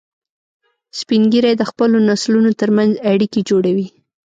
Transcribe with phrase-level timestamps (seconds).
[0.99, 3.87] سپین ږیری د خپلو نسلونو تر منځ اړیکې جوړوي